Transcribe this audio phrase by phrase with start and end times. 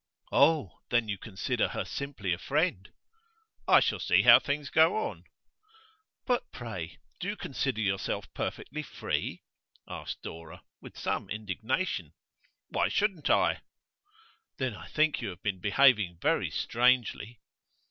[0.31, 2.89] 'Oh, then you consider her simply a friend?'
[3.67, 5.25] 'I shall see how things go on.'
[6.25, 9.43] 'But, pray, do you consider yourself perfectly free?'
[9.87, 12.13] asked Dora, with some indignation.
[12.69, 13.61] 'Why shouldn't I?'
[14.57, 17.39] 'Then I think you have been behaving very strangely.